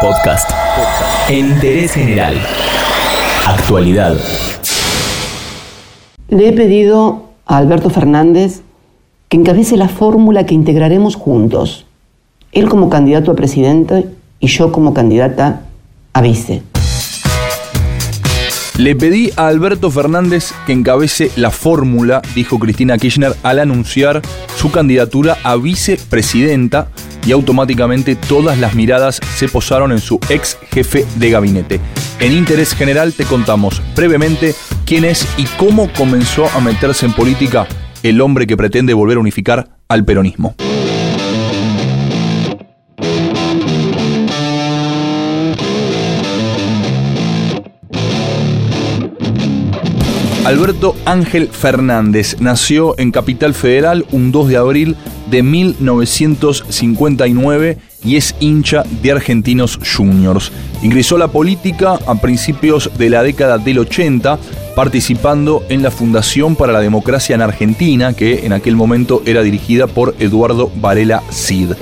Podcast. 0.00 0.50
En 1.28 1.50
interés 1.50 1.92
general. 1.92 2.34
Actualidad. 3.46 4.16
Le 6.28 6.48
he 6.48 6.52
pedido 6.52 7.30
a 7.46 7.56
Alberto 7.56 7.88
Fernández 7.88 8.62
que 9.28 9.38
encabece 9.38 9.76
la 9.76 9.88
fórmula 9.88 10.44
que 10.44 10.54
integraremos 10.54 11.14
juntos. 11.14 11.86
Él 12.52 12.68
como 12.68 12.90
candidato 12.90 13.30
a 13.30 13.36
presidente 13.36 14.08
y 14.38 14.48
yo 14.48 14.70
como 14.70 14.92
candidata 14.92 15.62
a 16.12 16.20
vice. 16.20 16.62
Le 18.78 18.94
pedí 18.94 19.30
a 19.36 19.48
Alberto 19.48 19.90
Fernández 19.90 20.52
que 20.66 20.72
encabece 20.72 21.30
la 21.36 21.50
fórmula, 21.50 22.20
dijo 22.34 22.58
Cristina 22.58 22.98
Kirchner 22.98 23.34
al 23.42 23.58
anunciar 23.58 24.20
su 24.56 24.70
candidatura 24.70 25.38
a 25.42 25.56
vicepresidenta 25.56 26.88
y 27.26 27.32
automáticamente 27.32 28.14
todas 28.14 28.58
las 28.58 28.74
miradas 28.74 29.20
se 29.34 29.48
posaron 29.48 29.92
en 29.92 29.98
su 29.98 30.18
ex 30.28 30.56
jefe 30.72 31.04
de 31.16 31.30
gabinete. 31.30 31.80
En 32.20 32.32
Interés 32.32 32.74
General 32.74 33.12
te 33.12 33.24
contamos 33.24 33.82
brevemente 33.94 34.54
quién 34.86 35.04
es 35.04 35.26
y 35.36 35.44
cómo 35.58 35.92
comenzó 35.92 36.46
a 36.48 36.60
meterse 36.60 37.04
en 37.04 37.12
política 37.12 37.66
el 38.02 38.20
hombre 38.20 38.46
que 38.46 38.56
pretende 38.56 38.94
volver 38.94 39.16
a 39.16 39.20
unificar 39.20 39.68
al 39.88 40.04
peronismo. 40.04 40.54
Alberto 50.46 50.94
Ángel 51.04 51.48
Fernández 51.48 52.36
nació 52.38 52.96
en 52.98 53.10
Capital 53.10 53.52
Federal 53.52 54.06
un 54.12 54.30
2 54.30 54.48
de 54.48 54.56
abril 54.56 54.96
de 55.30 55.42
1959 55.42 57.78
y 58.04 58.16
es 58.16 58.34
hincha 58.40 58.82
de 59.02 59.12
Argentinos 59.12 59.78
Juniors. 59.96 60.50
Ingresó 60.82 61.16
a 61.16 61.20
la 61.20 61.28
política 61.28 61.98
a 62.06 62.14
principios 62.16 62.90
de 62.96 63.10
la 63.10 63.22
década 63.22 63.58
del 63.58 63.80
80, 63.80 64.38
participando 64.74 65.62
en 65.68 65.82
la 65.82 65.90
Fundación 65.90 66.56
para 66.56 66.72
la 66.72 66.80
Democracia 66.80 67.34
en 67.34 67.42
Argentina, 67.42 68.12
que 68.12 68.46
en 68.46 68.52
aquel 68.52 68.76
momento 68.76 69.22
era 69.26 69.42
dirigida 69.42 69.86
por 69.86 70.14
Eduardo 70.18 70.70
Varela 70.80 71.22
Cid. 71.30 71.72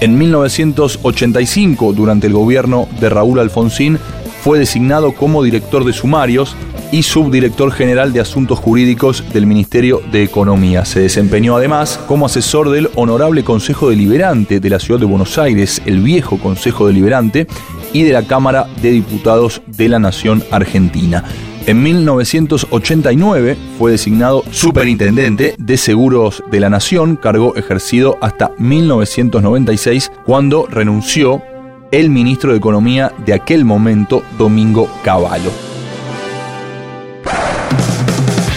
En 0.00 0.16
1985, 0.16 1.92
durante 1.92 2.28
el 2.28 2.32
gobierno 2.32 2.88
de 3.00 3.08
Raúl 3.08 3.40
Alfonsín, 3.40 3.98
fue 4.42 4.58
designado 4.58 5.12
como 5.12 5.42
director 5.42 5.84
de 5.84 5.92
sumarios 5.92 6.56
y 6.92 7.02
subdirector 7.02 7.72
general 7.72 8.12
de 8.12 8.20
Asuntos 8.20 8.58
Jurídicos 8.58 9.24
del 9.32 9.46
Ministerio 9.46 10.00
de 10.10 10.22
Economía. 10.22 10.84
Se 10.84 11.00
desempeñó 11.00 11.56
además 11.56 12.00
como 12.06 12.26
asesor 12.26 12.70
del 12.70 12.90
Honorable 12.94 13.44
Consejo 13.44 13.90
Deliberante 13.90 14.60
de 14.60 14.70
la 14.70 14.78
Ciudad 14.78 15.00
de 15.00 15.06
Buenos 15.06 15.38
Aires, 15.38 15.82
el 15.86 16.00
viejo 16.00 16.38
Consejo 16.38 16.86
Deliberante, 16.86 17.46
y 17.92 18.02
de 18.02 18.12
la 18.12 18.22
Cámara 18.22 18.66
de 18.82 18.90
Diputados 18.90 19.62
de 19.66 19.88
la 19.88 19.98
Nación 19.98 20.44
Argentina. 20.50 21.24
En 21.66 21.82
1989 21.82 23.56
fue 23.78 23.90
designado 23.90 24.42
superintendente 24.50 25.54
de 25.58 25.76
seguros 25.76 26.42
de 26.50 26.60
la 26.60 26.70
Nación, 26.70 27.16
cargo 27.16 27.54
ejercido 27.56 28.16
hasta 28.22 28.52
1996, 28.58 30.10
cuando 30.24 30.66
renunció 30.66 31.42
el 31.90 32.08
ministro 32.08 32.52
de 32.52 32.58
Economía 32.58 33.12
de 33.24 33.34
aquel 33.34 33.64
momento, 33.64 34.22
Domingo 34.38 34.88
Cavallo. 35.04 35.67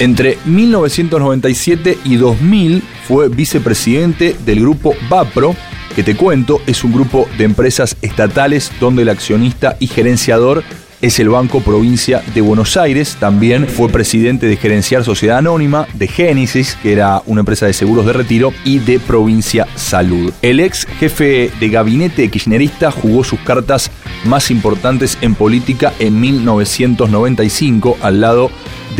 Entre 0.01 0.39
1997 0.45 1.99
y 2.05 2.15
2000 2.15 2.81
fue 3.07 3.29
vicepresidente 3.29 4.35
del 4.43 4.61
grupo 4.61 4.95
Vapro, 5.07 5.55
que 5.95 6.01
te 6.01 6.15
cuento 6.15 6.59
es 6.65 6.83
un 6.83 6.91
grupo 6.91 7.29
de 7.37 7.43
empresas 7.43 7.95
estatales 8.01 8.71
donde 8.79 9.03
el 9.03 9.09
accionista 9.09 9.77
y 9.79 9.85
gerenciador 9.85 10.63
es 11.01 11.19
el 11.19 11.29
Banco 11.29 11.61
Provincia 11.61 12.23
de 12.33 12.41
Buenos 12.41 12.77
Aires. 12.77 13.17
También 13.19 13.67
fue 13.67 13.89
presidente 13.89 14.47
de 14.47 14.57
Gerenciar 14.57 15.03
Sociedad 15.03 15.37
Anónima, 15.37 15.87
de 15.93 16.07
Génesis, 16.07 16.75
que 16.81 16.93
era 16.93 17.21
una 17.27 17.41
empresa 17.41 17.67
de 17.67 17.73
seguros 17.73 18.07
de 18.07 18.13
retiro, 18.13 18.53
y 18.63 18.79
de 18.79 18.99
Provincia 18.99 19.67
Salud. 19.75 20.33
El 20.41 20.61
ex 20.61 20.87
jefe 20.99 21.51
de 21.59 21.69
gabinete 21.69 22.27
kirchnerista 22.31 22.89
jugó 22.89 23.23
sus 23.23 23.39
cartas 23.41 23.91
más 24.25 24.49
importantes 24.49 25.19
en 25.21 25.35
política 25.35 25.93
en 25.99 26.19
1995 26.19 27.97
al 28.01 28.21
lado 28.21 28.49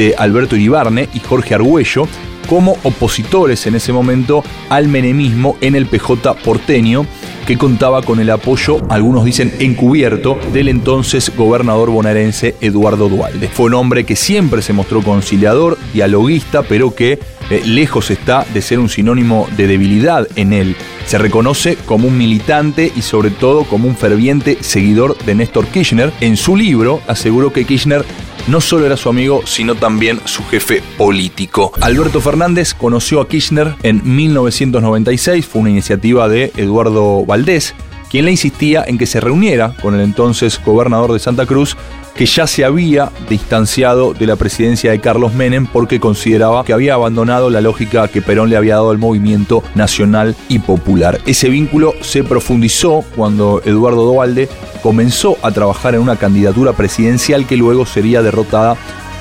de 0.01 0.16
Alberto 0.17 0.56
Iribarne 0.56 1.09
y 1.13 1.19
Jorge 1.19 1.53
Argüello 1.53 2.07
como 2.50 2.75
opositores 2.84 3.67
en 3.67 3.75
ese 3.75 3.94
momento 3.94 4.44
al 4.69 4.88
menemismo 4.88 5.57
en 5.62 5.75
el 5.75 5.85
PJ 5.85 6.34
porteño 6.44 7.06
que 7.45 7.56
contaba 7.57 8.01
con 8.01 8.19
el 8.19 8.31
apoyo, 8.31 8.81
algunos 8.90 9.25
dicen 9.25 9.53
encubierto, 9.59 10.40
del 10.53 10.69
entonces 10.69 11.31
gobernador 11.35 11.91
bonaerense 11.91 12.56
Eduardo 12.61 13.09
Dualde. 13.09 13.47
Fue 13.47 13.67
un 13.67 13.75
hombre 13.75 14.03
que 14.03 14.16
siempre 14.16 14.63
se 14.63 14.73
mostró 14.73 15.03
conciliador, 15.03 15.78
dialoguista, 15.94 16.63
pero 16.63 16.95
que 16.95 17.19
eh, 17.50 17.61
lejos 17.66 18.09
está 18.09 18.45
de 18.53 18.61
ser 18.61 18.79
un 18.79 18.90
sinónimo 18.90 19.47
de 19.56 19.67
debilidad 19.67 20.28
en 20.35 20.53
él. 20.53 20.75
Se 21.06 21.17
reconoce 21.17 21.75
como 21.85 22.07
un 22.07 22.17
militante 22.17 22.91
y 22.95 23.01
sobre 23.01 23.29
todo 23.29 23.66
como 23.66 23.88
un 23.88 23.95
ferviente 23.95 24.57
seguidor 24.61 25.17
de 25.25 25.35
Néstor 25.35 25.67
Kirchner. 25.67 26.11
En 26.22 26.38
su 26.38 26.56
libro 26.56 27.01
aseguró 27.07 27.51
que 27.53 27.66
Kirchner 27.66 28.06
no 28.47 28.62
solo 28.62 28.85
era 28.85 28.97
su 28.97 29.09
amigo, 29.09 29.41
sino 29.46 29.75
también 29.75 30.19
su 30.25 30.44
jefe 30.46 30.81
político. 30.97 31.72
Alberto 31.81 32.22
Fernández 32.22 32.74
conoció 32.74 33.22
a 33.22 33.28
Kirchner 33.28 33.75
en 33.84 34.02
1996, 34.03 35.46
fue 35.46 35.62
una 35.62 35.69
iniciativa 35.69 36.28
de 36.28 36.52
Eduardo 36.57 37.25
Valdés, 37.25 37.75
quien 38.11 38.25
le 38.25 38.31
insistía 38.31 38.83
en 38.85 38.97
que 38.97 39.05
se 39.05 39.22
reuniera 39.22 39.73
con 39.81 39.95
el 39.95 40.01
entonces 40.01 40.59
gobernador 40.63 41.13
de 41.13 41.19
Santa 41.19 41.45
Cruz 41.45 41.77
que 42.13 42.25
ya 42.25 42.45
se 42.45 42.66
había 42.66 43.09
distanciado 43.29 44.13
de 44.13 44.27
la 44.27 44.35
presidencia 44.35 44.91
de 44.91 44.99
Carlos 44.99 45.33
Menem 45.33 45.66
porque 45.66 46.01
consideraba 46.01 46.66
que 46.66 46.73
había 46.73 46.95
abandonado 46.95 47.49
la 47.49 47.61
lógica 47.61 48.09
que 48.09 48.22
Perón 48.22 48.49
le 48.49 48.57
había 48.57 48.75
dado 48.75 48.91
al 48.91 48.97
movimiento 48.97 49.63
nacional 49.75 50.35
y 50.49 50.59
popular. 50.59 51.22
Ese 51.25 51.47
vínculo 51.47 51.94
se 52.01 52.25
profundizó 52.25 53.05
cuando 53.16 53.61
Eduardo 53.63 54.03
Dualde 54.03 54.49
comenzó 54.83 55.38
a 55.41 55.51
trabajar 55.51 55.95
en 55.95 56.01
una 56.01 56.17
candidatura 56.17 56.73
presidencial 56.73 57.47
que 57.47 57.55
luego 57.55 57.85
sería 57.85 58.22
derrotada 58.22 58.75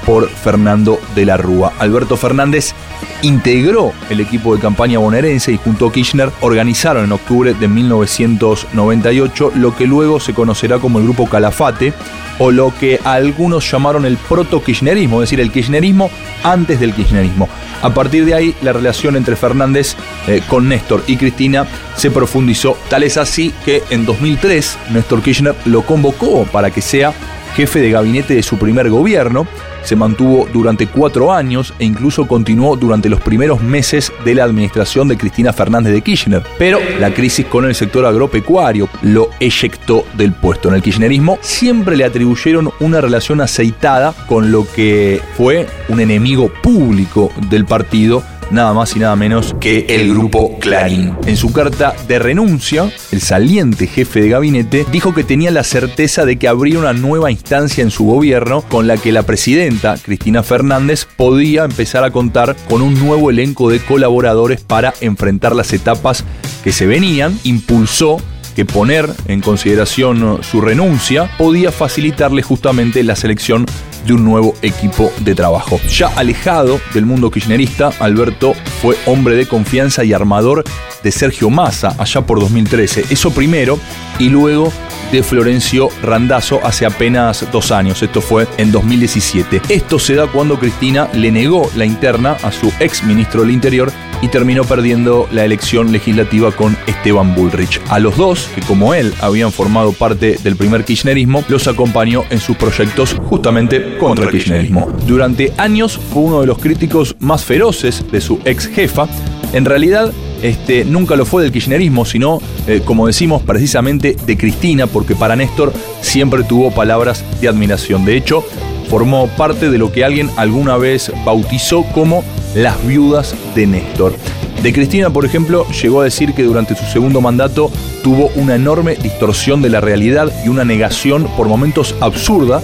por 0.04 0.28
Fernando 0.28 0.98
de 1.14 1.26
la 1.26 1.36
Rúa. 1.36 1.72
Alberto 1.78 2.16
Fernández 2.16 2.74
integró 3.22 3.92
el 4.08 4.20
equipo 4.20 4.54
de 4.54 4.60
campaña 4.60 4.98
bonaerense 4.98 5.52
y 5.52 5.56
junto 5.56 5.86
a 5.86 5.92
Kirchner 5.92 6.30
organizaron 6.40 7.04
en 7.04 7.12
octubre 7.12 7.54
de 7.54 7.68
1998 7.68 9.52
lo 9.56 9.74
que 9.76 9.86
luego 9.86 10.20
se 10.20 10.34
conocerá 10.34 10.78
como 10.78 10.98
el 10.98 11.04
Grupo 11.04 11.28
Calafate 11.28 11.92
o 12.38 12.50
lo 12.50 12.72
que 12.74 12.98
algunos 13.04 13.70
llamaron 13.70 14.06
el 14.06 14.16
proto-kirchnerismo, 14.16 15.22
es 15.22 15.28
decir, 15.28 15.40
el 15.40 15.52
kirchnerismo 15.52 16.10
antes 16.42 16.80
del 16.80 16.94
kirchnerismo. 16.94 17.48
A 17.82 17.90
partir 17.90 18.24
de 18.24 18.34
ahí, 18.34 18.54
la 18.62 18.72
relación 18.72 19.16
entre 19.16 19.36
Fernández 19.36 19.94
eh, 20.26 20.42
con 20.48 20.66
Néstor 20.68 21.04
y 21.06 21.16
Cristina 21.16 21.66
se 21.96 22.10
profundizó. 22.10 22.78
Tal 22.88 23.02
es 23.02 23.18
así 23.18 23.52
que 23.64 23.82
en 23.90 24.06
2003 24.06 24.78
Néstor 24.90 25.22
Kirchner 25.22 25.54
lo 25.66 25.82
convocó 25.82 26.44
para 26.44 26.70
que 26.70 26.80
sea 26.80 27.12
jefe 27.54 27.80
de 27.80 27.90
gabinete 27.90 28.34
de 28.34 28.42
su 28.42 28.58
primer 28.58 28.90
gobierno 28.90 29.46
se 29.82 29.96
mantuvo 29.96 30.46
durante 30.52 30.86
cuatro 30.86 31.32
años 31.32 31.74
e 31.78 31.84
incluso 31.84 32.26
continuó 32.26 32.76
durante 32.76 33.08
los 33.08 33.20
primeros 33.20 33.62
meses 33.62 34.12
de 34.24 34.34
la 34.34 34.44
administración 34.44 35.08
de 35.08 35.16
Cristina 35.16 35.52
Fernández 35.52 35.92
de 35.92 36.02
Kirchner. 36.02 36.42
Pero 36.58 36.78
la 36.98 37.12
crisis 37.12 37.46
con 37.46 37.64
el 37.64 37.74
sector 37.74 38.04
agropecuario 38.04 38.88
lo 39.02 39.30
eyectó 39.40 40.04
del 40.14 40.32
puesto. 40.32 40.68
En 40.68 40.74
el 40.74 40.82
kirchnerismo 40.82 41.38
siempre 41.40 41.96
le 41.96 42.04
atribuyeron 42.04 42.70
una 42.80 43.00
relación 43.00 43.40
aceitada 43.40 44.14
con 44.26 44.52
lo 44.52 44.66
que 44.70 45.20
fue 45.36 45.66
un 45.88 46.00
enemigo 46.00 46.52
público 46.62 47.32
del 47.48 47.64
partido 47.64 48.22
nada 48.50 48.72
más 48.72 48.94
y 48.96 48.98
nada 48.98 49.16
menos 49.16 49.54
que 49.60 49.86
el 49.88 50.10
grupo 50.10 50.58
Clarín. 50.58 51.16
En 51.26 51.36
su 51.36 51.52
carta 51.52 51.94
de 52.08 52.18
renuncia, 52.18 52.90
el 53.12 53.20
saliente 53.20 53.86
jefe 53.86 54.20
de 54.20 54.28
gabinete 54.28 54.86
dijo 54.90 55.14
que 55.14 55.24
tenía 55.24 55.50
la 55.50 55.64
certeza 55.64 56.24
de 56.24 56.38
que 56.38 56.48
habría 56.48 56.78
una 56.78 56.92
nueva 56.92 57.30
instancia 57.30 57.82
en 57.82 57.90
su 57.90 58.04
gobierno 58.04 58.62
con 58.62 58.86
la 58.86 58.96
que 58.96 59.12
la 59.12 59.22
presidenta, 59.22 59.96
Cristina 59.96 60.42
Fernández, 60.42 61.06
podía 61.16 61.64
empezar 61.64 62.04
a 62.04 62.10
contar 62.10 62.56
con 62.68 62.82
un 62.82 62.98
nuevo 62.98 63.30
elenco 63.30 63.70
de 63.70 63.80
colaboradores 63.80 64.60
para 64.60 64.94
enfrentar 65.00 65.54
las 65.54 65.72
etapas 65.72 66.24
que 66.64 66.72
se 66.72 66.86
venían, 66.86 67.38
impulsó 67.44 68.18
que 68.54 68.64
poner 68.64 69.08
en 69.26 69.40
consideración 69.40 70.40
su 70.42 70.60
renuncia 70.60 71.30
podía 71.38 71.70
facilitarle 71.70 72.42
justamente 72.42 73.02
la 73.04 73.16
selección 73.16 73.66
de 74.06 74.12
un 74.12 74.24
nuevo 74.24 74.54
equipo 74.62 75.12
de 75.20 75.34
trabajo. 75.34 75.80
Ya 75.88 76.08
alejado 76.08 76.80
del 76.94 77.06
mundo 77.06 77.30
kirchnerista, 77.30 77.90
Alberto 78.00 78.54
fue 78.80 78.96
hombre 79.06 79.36
de 79.36 79.46
confianza 79.46 80.04
y 80.04 80.12
armador 80.12 80.64
de 81.02 81.12
Sergio 81.12 81.50
Massa 81.50 81.94
allá 81.98 82.20
por 82.22 82.40
2013. 82.40 83.06
Eso 83.10 83.30
primero 83.32 83.78
y 84.18 84.28
luego 84.28 84.72
de 85.12 85.22
Florencio 85.22 85.88
Randazzo 86.02 86.60
hace 86.64 86.86
apenas 86.86 87.46
dos 87.52 87.70
años. 87.70 88.02
Esto 88.02 88.20
fue 88.20 88.46
en 88.58 88.70
2017. 88.72 89.62
Esto 89.68 89.98
se 89.98 90.14
da 90.14 90.26
cuando 90.26 90.58
Cristina 90.58 91.08
le 91.14 91.32
negó 91.32 91.70
la 91.76 91.84
interna 91.84 92.36
a 92.42 92.52
su 92.52 92.72
ex 92.80 93.04
ministro 93.04 93.42
del 93.42 93.50
Interior 93.50 93.92
y 94.22 94.28
terminó 94.28 94.64
perdiendo 94.64 95.28
la 95.32 95.44
elección 95.44 95.92
legislativa 95.92 96.52
con 96.52 96.76
Esteban 96.86 97.34
Bullrich. 97.34 97.80
A 97.88 97.98
los 97.98 98.16
dos, 98.16 98.48
que 98.54 98.60
como 98.60 98.94
él 98.94 99.12
habían 99.20 99.52
formado 99.52 99.92
parte 99.92 100.38
del 100.42 100.56
primer 100.56 100.84
kirchnerismo, 100.84 101.44
los 101.48 101.66
acompañó 101.68 102.24
en 102.30 102.38
sus 102.38 102.56
proyectos 102.56 103.16
justamente 103.24 103.98
contra 103.98 104.26
el 104.26 104.30
kirchnerismo. 104.32 104.92
Durante 105.06 105.52
años 105.56 105.98
fue 106.12 106.22
uno 106.22 106.40
de 106.40 106.46
los 106.46 106.58
críticos 106.58 107.16
más 107.18 107.44
feroces 107.44 108.04
de 108.10 108.20
su 108.20 108.40
ex 108.44 108.66
jefa. 108.66 109.08
En 109.52 109.64
realidad, 109.64 110.12
este, 110.42 110.84
nunca 110.84 111.16
lo 111.16 111.26
fue 111.26 111.42
del 111.42 111.52
kirchnerismo, 111.52 112.04
sino, 112.04 112.40
eh, 112.66 112.82
como 112.84 113.06
decimos, 113.06 113.42
precisamente 113.42 114.16
de 114.26 114.36
Cristina, 114.36 114.86
porque 114.86 115.14
para 115.14 115.36
Néstor 115.36 115.72
siempre 116.00 116.44
tuvo 116.44 116.70
palabras 116.70 117.24
de 117.40 117.48
admiración. 117.48 118.04
De 118.04 118.16
hecho, 118.16 118.44
formó 118.88 119.28
parte 119.28 119.70
de 119.70 119.78
lo 119.78 119.92
que 119.92 120.04
alguien 120.04 120.30
alguna 120.36 120.76
vez 120.76 121.12
bautizó 121.24 121.84
como 121.92 122.24
las 122.54 122.84
viudas 122.86 123.34
de 123.54 123.66
Néstor. 123.66 124.14
De 124.62 124.74
Cristina, 124.74 125.08
por 125.08 125.24
ejemplo, 125.24 125.66
llegó 125.70 126.02
a 126.02 126.04
decir 126.04 126.34
que 126.34 126.42
durante 126.42 126.76
su 126.76 126.84
segundo 126.84 127.22
mandato 127.22 127.70
tuvo 128.02 128.30
una 128.34 128.56
enorme 128.56 128.94
distorsión 128.96 129.62
de 129.62 129.70
la 129.70 129.80
realidad 129.80 130.30
y 130.44 130.48
una 130.48 130.66
negación 130.66 131.26
por 131.36 131.48
momentos 131.48 131.94
absurda. 132.00 132.60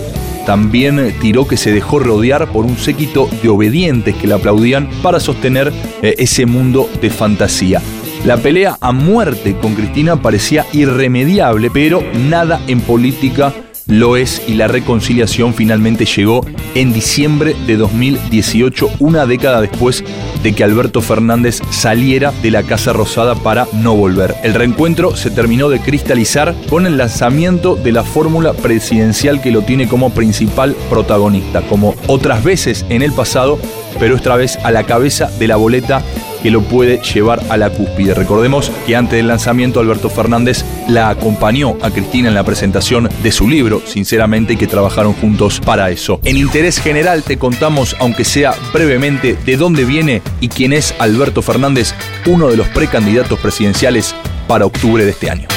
También 0.46 1.12
tiró 1.20 1.46
que 1.48 1.56
se 1.56 1.72
dejó 1.72 1.98
rodear 1.98 2.50
por 2.52 2.64
un 2.64 2.78
séquito 2.78 3.28
de 3.42 3.48
obedientes 3.48 4.14
que 4.14 4.28
le 4.28 4.34
aplaudían 4.34 4.88
para 5.02 5.18
sostener 5.18 5.72
eh, 6.02 6.14
ese 6.18 6.46
mundo 6.46 6.88
de 7.02 7.10
fantasía. 7.10 7.82
La 8.24 8.36
pelea 8.36 8.78
a 8.80 8.92
muerte 8.92 9.56
con 9.60 9.74
Cristina 9.74 10.22
parecía 10.22 10.64
irremediable, 10.72 11.70
pero 11.70 12.02
nada 12.28 12.60
en 12.66 12.80
política 12.80 13.52
lo 13.86 14.16
es 14.16 14.42
y 14.48 14.54
la 14.54 14.68
reconciliación 14.68 15.54
finalmente 15.54 16.04
llegó 16.04 16.44
en 16.74 16.92
diciembre 16.92 17.54
de 17.66 17.76
2018, 17.76 18.90
una 18.98 19.26
década 19.26 19.60
después 19.60 20.04
de 20.42 20.52
que 20.52 20.64
Alberto 20.64 21.00
Fernández 21.00 21.60
saliera 21.70 22.32
de 22.42 22.50
la 22.50 22.64
Casa 22.64 22.92
Rosada 22.92 23.34
para 23.34 23.66
no 23.72 23.94
volver. 23.94 24.34
El 24.42 24.54
reencuentro 24.54 25.16
se 25.16 25.30
terminó 25.30 25.68
de 25.68 25.80
cristalizar 25.80 26.54
con 26.68 26.86
el 26.86 26.96
lanzamiento 26.96 27.76
de 27.76 27.92
la 27.92 28.02
fórmula 28.02 28.52
presidencial 28.52 29.40
que 29.40 29.52
lo 29.52 29.62
tiene 29.62 29.88
como 29.88 30.10
principal 30.10 30.74
protagonista, 30.90 31.62
como 31.62 31.94
otras 32.08 32.42
veces 32.42 32.84
en 32.88 33.02
el 33.02 33.12
pasado, 33.12 33.58
pero 33.98 34.16
esta 34.16 34.36
vez 34.36 34.58
a 34.62 34.70
la 34.70 34.84
cabeza 34.84 35.30
de 35.38 35.46
la 35.48 35.56
boleta 35.56 36.02
que 36.42 36.50
lo 36.50 36.62
puede 36.62 37.00
llevar 37.02 37.42
a 37.48 37.56
la 37.56 37.70
cúspide. 37.70 38.14
Recordemos 38.14 38.70
que 38.86 38.96
antes 38.96 39.16
del 39.16 39.28
lanzamiento 39.28 39.80
Alberto 39.80 40.08
Fernández 40.08 40.64
la 40.88 41.08
acompañó 41.08 41.76
a 41.82 41.90
Cristina 41.90 42.28
en 42.28 42.34
la 42.34 42.44
presentación 42.44 43.08
de 43.22 43.32
su 43.32 43.48
libro, 43.48 43.82
sinceramente, 43.84 44.52
y 44.52 44.56
que 44.56 44.66
trabajaron 44.66 45.12
juntos 45.14 45.60
para 45.60 45.90
eso. 45.90 46.20
En 46.24 46.36
interés 46.36 46.78
general 46.78 47.22
te 47.22 47.36
contamos, 47.36 47.96
aunque 47.98 48.24
sea 48.24 48.54
brevemente, 48.72 49.36
de 49.44 49.56
dónde 49.56 49.84
viene 49.84 50.22
y 50.40 50.48
quién 50.48 50.72
es 50.72 50.94
Alberto 50.98 51.42
Fernández, 51.42 51.94
uno 52.26 52.48
de 52.48 52.56
los 52.56 52.68
precandidatos 52.68 53.38
presidenciales 53.40 54.14
para 54.46 54.66
octubre 54.66 55.04
de 55.04 55.10
este 55.10 55.30
año. 55.30 55.48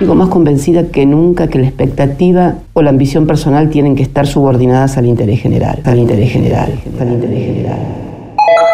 Digo 0.00 0.14
más 0.14 0.28
convencida 0.28 0.84
que 0.92 1.06
nunca 1.06 1.48
que 1.48 1.58
la 1.58 1.66
expectativa 1.66 2.54
o 2.72 2.82
la 2.82 2.90
ambición 2.90 3.26
personal 3.26 3.68
tienen 3.68 3.96
que 3.96 4.04
estar 4.04 4.28
subordinadas 4.28 4.96
al 4.96 5.06
interés 5.06 5.40
general, 5.40 5.80
al 5.84 5.98
interés 5.98 6.30
general, 6.30 6.72
al 7.00 7.08
interés 7.08 7.46
general. 7.46 7.78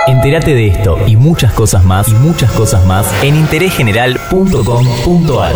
Entérate 0.07 0.55
de 0.55 0.67
esto 0.67 0.99
y 1.07 1.17
muchas 1.17 1.55
cosas 1.55 1.83
más 1.87 2.11
y 2.11 2.15
muchas 2.15 2.53
cosas 2.53 2.85
más 2.87 3.11
en 3.25 3.37
interésgeneral.com.ar. 3.37 5.55